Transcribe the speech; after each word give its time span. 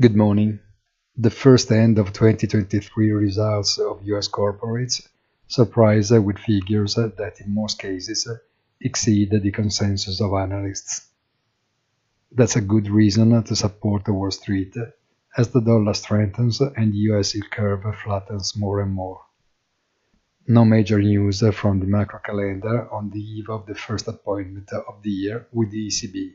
Good 0.00 0.14
morning. 0.14 0.60
The 1.16 1.30
first 1.30 1.72
end 1.72 1.98
of 1.98 2.12
2023 2.12 3.10
results 3.10 3.78
of 3.78 4.00
US 4.04 4.28
corporates 4.28 5.04
surprise 5.48 6.12
with 6.12 6.38
figures 6.38 6.94
that 6.94 7.40
in 7.44 7.52
most 7.52 7.80
cases 7.80 8.28
exceed 8.80 9.32
the 9.32 9.50
consensus 9.50 10.20
of 10.20 10.34
analysts. 10.34 11.08
That's 12.30 12.54
a 12.54 12.60
good 12.60 12.88
reason 12.88 13.42
to 13.42 13.56
support 13.56 14.04
the 14.04 14.12
Wall 14.12 14.30
Street 14.30 14.76
as 15.36 15.48
the 15.48 15.62
dollar 15.62 15.94
strengthens 15.94 16.60
and 16.60 16.92
the 16.92 16.98
US 17.10 17.34
yield 17.34 17.50
curve 17.50 17.82
flattens 17.96 18.56
more 18.56 18.80
and 18.80 18.92
more. 18.92 19.22
No 20.46 20.64
major 20.64 21.00
news 21.00 21.42
from 21.54 21.80
the 21.80 21.86
macro 21.86 22.20
calendar 22.20 22.88
on 22.92 23.10
the 23.10 23.18
eve 23.18 23.50
of 23.50 23.66
the 23.66 23.74
first 23.74 24.06
appointment 24.06 24.72
of 24.72 25.02
the 25.02 25.10
year 25.10 25.48
with 25.52 25.72
the 25.72 25.88
ECB. 25.88 26.34